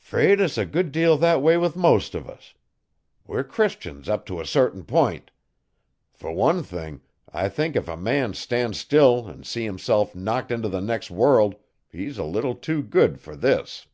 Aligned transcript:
''Fraid 0.00 0.40
's 0.40 0.56
a 0.56 0.64
good 0.64 0.90
deal 0.92 1.18
thet 1.18 1.42
way 1.42 1.58
with 1.58 1.76
most 1.76 2.14
uv 2.14 2.26
us. 2.26 2.54
We're 3.26 3.44
Christians 3.44 4.08
up 4.08 4.24
to 4.24 4.40
a 4.40 4.44
cert'in 4.46 4.82
p'int. 4.84 5.30
Fer 6.14 6.30
one 6.32 6.62
thing, 6.62 7.02
I 7.34 7.50
think 7.50 7.76
if 7.76 7.86
a 7.86 7.94
man'll 7.94 8.32
stan' 8.32 8.72
still 8.72 9.28
an' 9.28 9.42
see 9.44 9.64
himself 9.66 10.14
knocked 10.14 10.50
into 10.50 10.70
the 10.70 10.80
nex' 10.80 11.10
world 11.10 11.56
he's 11.92 12.16
a 12.16 12.24
leetle 12.24 12.54
tew 12.54 12.82
good 12.82 13.20
fer 13.20 13.36
this.' 13.36 13.86